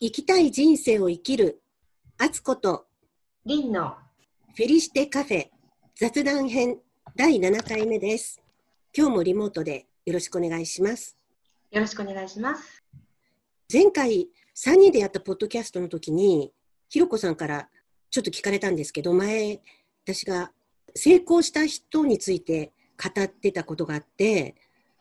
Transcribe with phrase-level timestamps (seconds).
[0.00, 1.60] 生きたい人生を生きる、
[2.18, 2.86] あつこと、
[3.44, 3.96] リンの
[4.54, 5.48] フェリシテカフェ
[5.96, 6.78] 雑談編
[7.16, 8.40] 第7回目です。
[8.96, 11.16] 今日もリモートでよろしくお願いします。
[11.72, 12.80] よろしくお願いします。
[13.72, 16.52] 前回3人でやったポッドキャストの時に、
[16.88, 17.68] ひろこさんから
[18.08, 19.60] ちょっと聞かれたんですけど、前、
[20.04, 20.52] 私が
[20.94, 22.70] 成功した人について
[23.02, 24.54] 語ってたことがあって、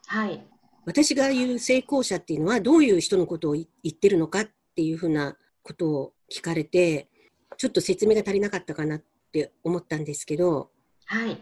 [0.07, 0.43] はい。
[0.85, 7.09] 私が言う成功者っていうのはどういう人のことを言ってるのかっていうふうなことを聞かれて、
[7.57, 10.69] ちょっと説明が足りなかったかなって思ったんですけど、
[11.05, 11.41] はい。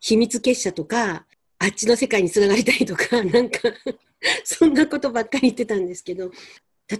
[0.00, 1.24] 秘密結社とか、
[1.58, 3.60] あっちの世界につながりたいとか、 なんか
[4.44, 6.30] そんなことばっかり言ってたんですけど、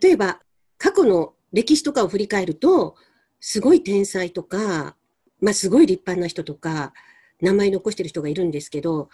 [0.00, 0.41] 例えば、
[0.78, 2.96] 過去の歴史とかを振り返ると、
[3.41, 4.96] すごい天才とか、
[5.42, 6.94] まあ、すごい立派な人とか、
[7.42, 9.10] 名前残してる人がいるんですけど、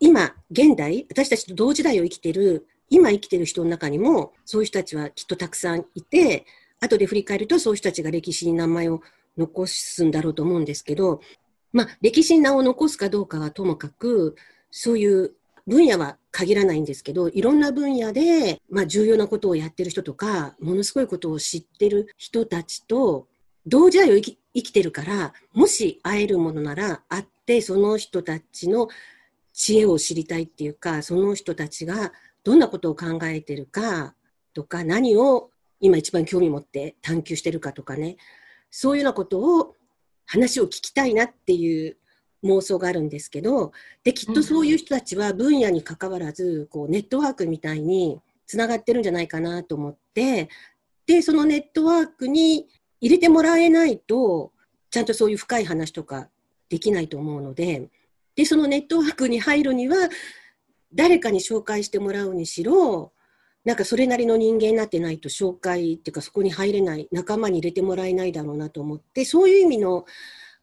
[0.00, 6.44] 今、現代、私たちと同時代を生きてる、今生きてる人の中にも、そういう人たちはきっとたくさんいて、
[6.80, 9.00] 後で振り返ると、そういう人たちが歴史に名前を
[9.38, 11.20] 残すんだろうと思うんですけど、
[11.72, 14.34] まあ、歴史に名を残すかどうかはともかく、
[14.70, 15.34] そういう
[15.66, 23.28] 分野は限らないんですけど、いろんな分野で、まあ、重要なことをやってる人とか、ものすごいことを知ってる人たちと、
[23.66, 28.88] 同時代を生き生きてるから、もし会えるものなら会って、その人たちの
[29.52, 32.12] 知恵を知りたいっていうか、その人たちが
[32.44, 34.14] どんなことを考えてるか
[34.54, 38.16] とか、何を今一番興味持って探求してるかとかね、
[38.70, 39.76] そういうようなことを
[40.26, 41.96] 話を聞きたいなっていう
[42.44, 43.72] 妄想があるんですけど、
[44.04, 50.48] で、きっとそういう人たちは分野に関わらず、こう、ネットワークみたいにつながってるんじゃないかなと思って、
[51.06, 52.68] で、そのネットワークに
[53.00, 54.52] 入れてもらえないと、
[54.90, 56.28] ちゃんとそういう深い話とか
[56.68, 57.88] できないと思うので、
[58.36, 59.96] で、そのネットワークに入るには、
[60.94, 63.12] 誰かに紹介してもらうにしろ、
[63.64, 70.04] なんかそれなりの人間になってないと紹介っていうかそこに入れない、仲間に入れてもらえないだろうなと思って、そういう意味の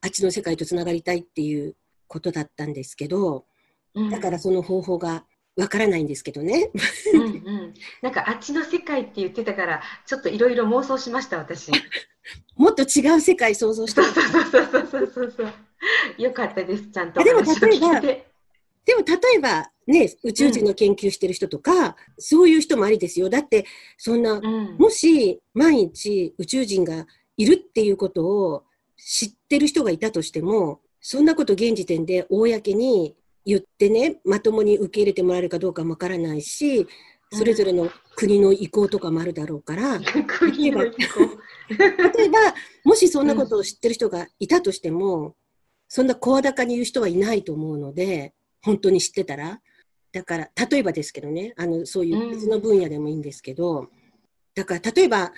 [0.01, 1.75] あっちの世界とつながりたいっていう
[2.07, 3.45] ことだったんですけど、
[3.93, 6.69] うんだからその方法がわからないんですけどね。
[7.13, 7.73] うんうん。
[8.03, 11.71] なんかあっちの世界って言ってたから、ちょっといろいろ妄想しました、私。
[12.55, 15.53] もっと違う世界想像してそうそうそうそうそうそう。
[16.21, 18.26] よかったです、ちゃんとあでも話を聞いて。
[18.87, 23.29] でも例えばね、宇宙人の研究してる人とか、そういう人もありですよ。
[23.29, 23.65] だって、
[23.97, 24.77] そんな、うん。
[24.77, 27.05] もし毎日宇宙人が
[27.35, 28.63] いるっていうことを
[28.97, 33.15] 知ってる人がいたとしても、そんなこと現時点で公に
[33.45, 36.87] 言ってね、まともに受け入れてもらえるかどうかもわからないし、
[37.31, 40.97] それぞれの国の意向とかもあるだろうから、国の意向
[41.69, 42.39] 例えば、
[42.85, 45.35] もしそんなことを知ってる人がいたとしても、
[45.89, 49.61] そんな声高に言う人はいないと思うので、本当に知ってたら？
[50.11, 53.89] だから、例えばですけどね、あの、そういう別の分野でもいいんですけど、
[54.55, 55.33] だから、例えば、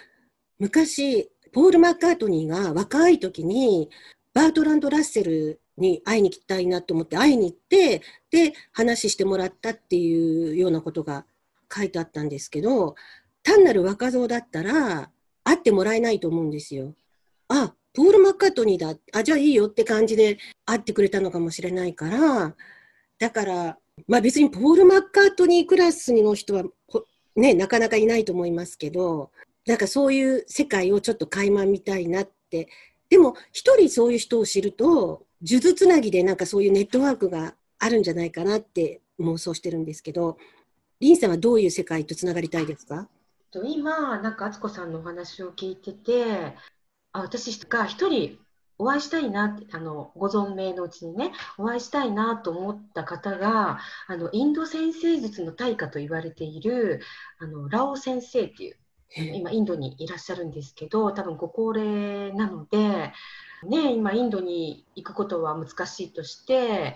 [0.60, 3.90] 昔、ポール・マッカートニーが若い時に、
[4.34, 11.26] バートランド・ラッセルに会いに行きたいなと思って会いに行って、で、話してもらったっていうようなことが
[11.74, 12.96] 書いてあったんですけど、
[13.44, 15.10] 単なる若造だったら、
[15.44, 16.94] 会ってもらえないと思うんですよ。
[17.48, 18.96] あ、ポール・マッカートニーだ。
[19.12, 22.56] あ、じゃあいいよって感じで会ってくれたのかもしれないから、
[23.20, 26.64] だから、まあ別にポール・マッカートニークラスの人は
[27.36, 29.32] ね、なかなかいないと思いますけど、
[29.68, 32.70] なんかそういう世界をちょっと垣間見たいなって。
[33.10, 40.38] でも、一人そういう人を知ると、数珠つなぎでなんかそういうネットワークがあるんじゃないかなって妄想してるんですけど、
[41.00, 43.08] リンさんはどういう世界とつながりたいですか？
[43.64, 46.56] 今、なんか敦子さんのお話を聞いてて、
[47.14, 48.38] あ私が一人
[48.80, 57.02] お会いしたいなって、あのご存命のうちにね、お会いしたいなと思った方が、あのインド先生術の大家と言われている
[57.40, 58.78] あのラオ先生っていう、
[59.16, 63.12] 今、インドにいらっしゃるんですけど、多分ご高齢なので、
[63.68, 66.96] ね、今、インドに行くことは難しいとして、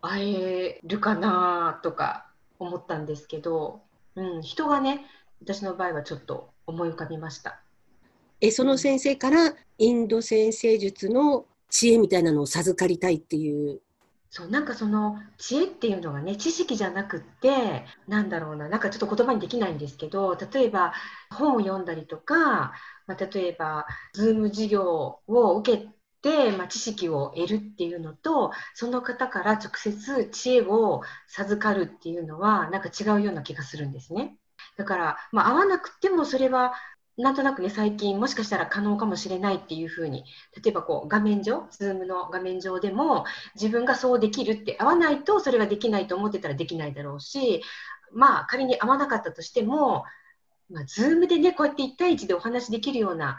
[0.00, 2.30] 会えるかなとか
[2.60, 3.82] 思ったんですけど、
[4.14, 5.04] うん、人がね、
[5.42, 7.60] 私の場合はちょっと思い浮かびました。
[8.40, 13.80] え、その先生からインド先生術の知恵みたいなのを授かりたいっていう。
[14.30, 20.92] そうなんかその知恵っていうのがね知識じゃなくってなんだろうななんかちょっと言葉にできないんですけど例えば
[21.30, 22.72] 本を読んだりとか、
[23.06, 25.86] まあ、例えば Zoom 授業を受け
[26.20, 34.36] て、まあ、知識を得るっていうのとその方から直接知恵を授かるっていうのはなんか違うような気がするんですね。
[34.76, 36.74] だから、まあ、合わなくてもそれは
[37.18, 40.24] なんとなくね、最近もしかしたら可能かもしれないっていうふうに、
[40.62, 43.24] 例えばこう画面上、ズームの画面上でも
[43.56, 47.62] 自分がそうできるって合わないとそれができないと思ってたらできないだろうし、
[48.12, 50.04] まあ仮に合わなかったとしても、
[50.70, 53.38] まあ、ズームでね、こうやって1対1でお話できるような、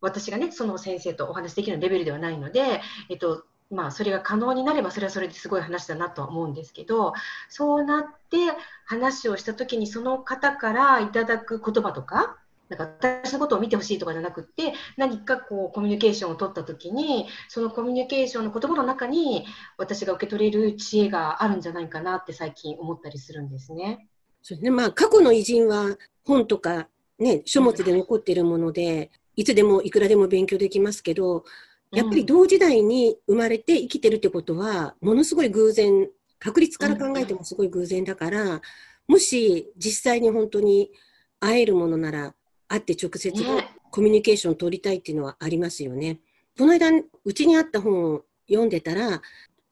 [0.00, 2.80] 私がね、その先生とお話できるレベルではないので、
[3.10, 7.12] えっと、まあ、それが可能になればそれはそれですごい話だなと思うんですけど
[7.48, 8.38] そうなって
[8.84, 12.39] 話をした時にその方からいただく言葉とか
[12.70, 19.44] なんか私のことを見てほしいとかじゃなくって何かこうコミュニケーションを取った時にそのコミュニケーションの言葉の中に
[19.76, 24.08] 私が受け取れる知恵があるんじゃないかなって最近思ったりするんですね。
[24.42, 24.70] そうね。
[24.70, 26.88] まあ、過去の偉人は本とか、
[27.18, 31.44] ね、書物で残っているもので、いつでもいくらでも勉強できますけど
[31.92, 36.08] やっぱり同時代に生まれて生きてるってことは、ものすごい偶然、
[36.38, 38.60] 確率から考えてもすごい偶然だから、
[39.08, 40.92] もし実際に本当に
[41.40, 42.34] 会えるものなら、
[42.70, 43.32] 会って直接
[43.90, 46.20] コミュニケーションを取りたいっていうのはありますよね。
[46.56, 46.90] この間、
[47.24, 49.20] うちにあった本を読んでたら、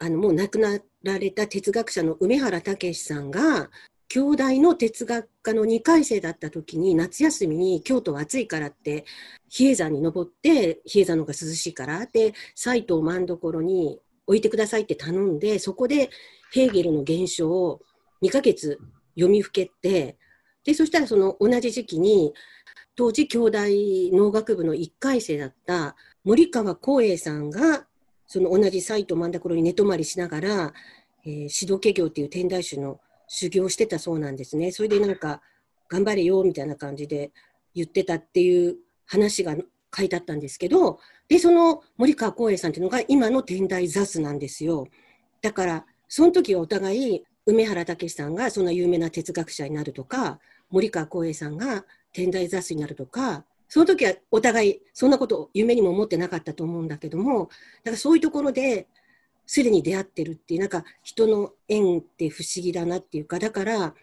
[0.00, 3.70] あの、もう亡くなられた哲学者の梅原武さんが、
[4.08, 9.04] 京大の哲学科の2回生だった時に夏休みに京都は暑いからって
[9.50, 16.08] 比叡山に登って比叡山の方が涼しいからで斎藤万所に置いてくださいって頼んでそこで
[16.52, 17.82] ヘーゲルの現象を
[18.22, 18.78] 2ヶ月
[19.14, 20.16] 読みふけて
[20.64, 22.32] でそしたらその同じ時期に
[22.98, 27.86] 当時京大農学部の1回生だった森川光栄さんが
[28.26, 30.72] その同じ斎藤万所に寝泊まりしながら、
[31.24, 32.98] えー、指導家業っていう天台宗の
[33.28, 34.72] 修行してたそうなんですね。
[34.72, 35.42] それでなんか、
[35.88, 37.30] 頑張れよみたいな感じで
[37.72, 39.54] 言ってたっていう話が
[39.96, 40.98] 書いてあったんですけど、
[41.28, 44.88] で、その森川光栄さんっていうのが今の天台座図なんですよ。
[45.40, 50.40] だから、その時はお互い、梅原武さんがそんな有名な哲学者になるとか、
[50.70, 57.50] 森川光栄さんが天台座図になるとか、その時はお互いそんなことを夢にも思ってなかったと思うんだけども、
[57.84, 58.86] だからそういうところで
[59.46, 63.94] すでに出会ってるっていう、なんか人の縁って不思議だなっていうか、だから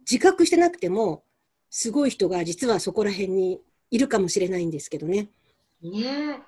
[0.00, 1.24] 自覚してなくても、
[1.70, 3.60] すごい人が実はそこら辺に
[3.90, 5.28] いるかもしれないんですけどね。
[5.82, 6.42] ね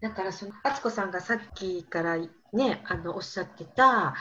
[0.00, 2.16] だからその敦子さんがさっきから
[2.52, 4.14] ねあのおっしゃってた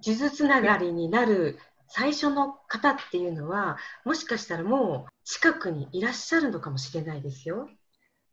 [0.00, 7.68] 数珠つながりになる最初の方っていうのはもしかしたらもう近くにいらっしゃるのかもしれないですよ。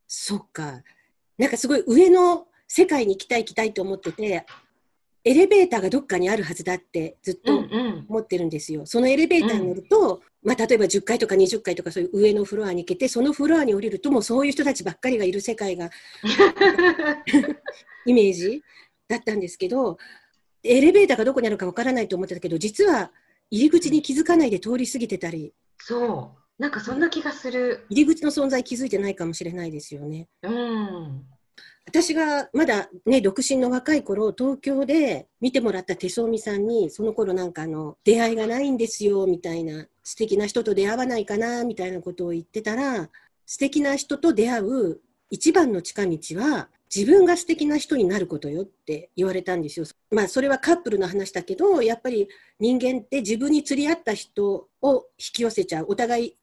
[0.07, 0.81] そっか。
[1.38, 4.45] なんかすごい上の世界に行きたい行きたいと思ってて、
[5.24, 7.51] エレベーターがどっかにあるはずだってずっと
[8.09, 8.80] 思ってるんですよ。
[8.80, 15.92] うんうん、そのエレベーターに乗ると、うん、まあ、例えば10階とか20階とかそういう上のフロアに行けて、そのフロアに降りるともうそういう人たちばっかりがいる世界が
[18.06, 18.63] イメージ
[19.07, 19.97] だったんですけど、
[20.63, 23.12] エレベーターがどこにあるかわからないと思ってたけど、実は
[23.51, 25.53] 入り口に気づかないで通り過ぎてたり。
[25.77, 26.42] そう。
[26.62, 27.86] なんかそんな気がする。
[27.89, 30.30] 入り口の存在気づいてないかもしれないですよね。
[30.44, 31.25] うん。
[31.86, 43.09] 私がまだね、独身の若い頃、東京で見てもらった手相美さんに、その頃なんかあの、出会いがないんですよ、みたいな、素敵な人と出会わないかな、みたいなことを言ってたら、
[43.45, 49.86] 素敵な人と出会う一番の近道は、自分が素敵な人になることよって言われたんですよ。
[50.10, 52.28] まあそれはカップルの話だけど、やっぱり
[52.60, 55.86] 人間って自分に釣り合った人を引き寄せちゃう。
[55.90, 56.36] お互い引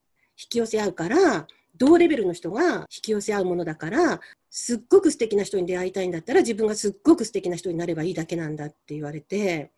[0.48, 1.46] き寄せ合うから、
[1.76, 9.70] 同レベルの人が引き寄せ合うものだから、すっごく素敵な人に出会いたいんだったら自分がすっごく素敵な人になればいいだけなんだって言われて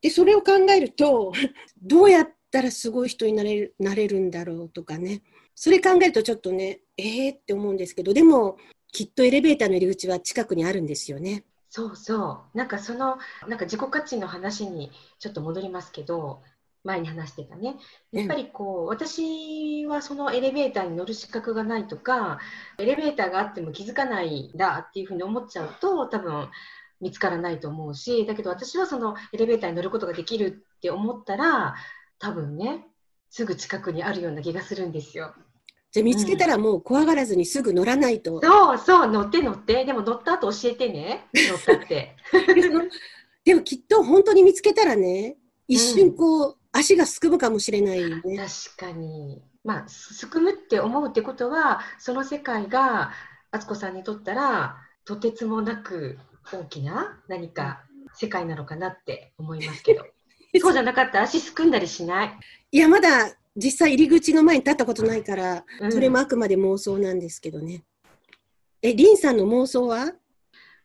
[0.00, 1.32] でそれを考えると
[1.80, 5.22] どうやったらすごい人になれるなれるんだろうとかね
[5.54, 8.58] それ考えるとちょっとねえーって思うんですけどでも
[8.94, 11.44] きっとエレベーターの入り口は近くにあるんですよね。
[11.68, 16.40] そうそうなんかそのなんか自己価値の話にちょっと戻りますけど
[16.84, 17.76] 前に話してたね。
[18.12, 22.38] やっぱりこう、私はそのエレベーターに乗る資格がないとか、
[22.78, 26.50] エレベーターがあっても気づかないんだっていうふうに思っちゃうと、多分
[27.00, 31.74] 見つからないと思うし、だけど私はそのエレベーターに乗ることができるって思ったら、
[32.18, 32.86] 多分ね、
[33.30, 35.34] すぐ近くにあるような気がするんですよ。
[35.94, 38.34] じゃ見つけたらもう怖がらずにすぐ乗らないと。
[38.34, 39.84] うん、そうそう、乗って乗って。
[39.84, 42.16] でも乗った後教えてね、乗ったって。
[43.44, 45.36] でもきっと本当に見つけたらね、
[45.68, 48.36] 一瞬こう、うん足がすくむかもしれないよね。
[48.76, 49.40] 確かに。
[49.62, 53.12] まあ、すくむって思うってことは、その世界が、
[53.52, 56.18] 敦子さんにとったら、とてつもなく
[56.52, 57.84] 大きな何か
[58.14, 60.04] 世界なのかなって思いますけど。
[60.60, 62.38] そうじゃなかったら足すくんだりしない。
[62.72, 67.84] いや、まだ実際入り口の前に立ったことないから、うん、それもあくまで妄想なんですけどね。
[68.82, 70.12] え、リンさんの妄想は？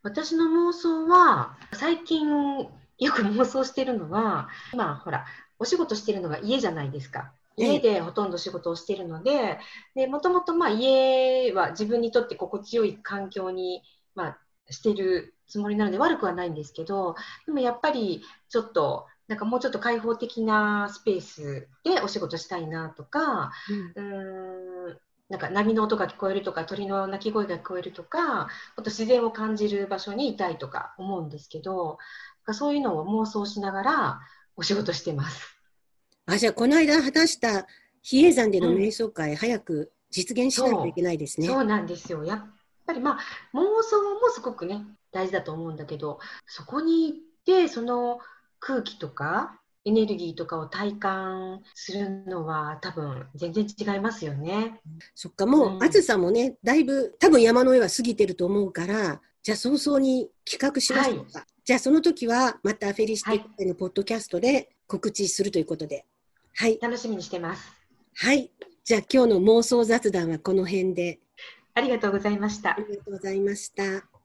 [0.03, 5.25] 私の妄想は、最近よく妄想してるのは、今ほら、
[5.57, 7.33] お仕事してるのが家じゃないですか。
[7.57, 9.59] 家でほとんど仕事をしているので、
[9.95, 13.83] でもともとまあ家は自分にとって心地よい環境に、
[14.15, 14.37] まあ、
[14.69, 23.51] してるつもりなので悪くはないんですけど、でもやっぱりちょっとなんかもうちょっと開放的なスペースでお仕事したいなとか、
[23.95, 24.97] うん、うーん
[25.29, 31.99] なんか波の音が聞こえるとか鳥の鳴き声が聞こえるとかもっと自然を感じる場所にいたいとか思うんですけど
[32.51, 34.19] そういうのを妄想しながら
[34.57, 35.55] お仕事してます。
[36.25, 37.67] あじゃあこの間果たした
[38.01, 41.45] 比叡山での瞑想会、うん、早く実現しないといけないですね。
[41.45, 42.45] そうなんですよやっ
[42.87, 43.19] ぱりまあ
[43.53, 48.19] 妄想もすごくね大事だと思うんだけどそこに行ってその
[48.59, 54.81] 空気とかエネルギーとかを体感するのは多分全然違いますよね。
[55.15, 66.05] そっかもう、暑さもねだいぶ多分山の上は過ぎてると思うからじゃあ早々に企画しますとか、はい、じゃあその時はまたフェリシティのポッドキャストで告知するということで、
[66.55, 67.73] はい、楽しみにしてます。
[68.15, 68.51] はい
[68.83, 71.19] じゃあ今日の妄想雑談はこの辺で。
[71.75, 72.71] ありがとうございました。
[72.71, 74.18] ありがとうございました。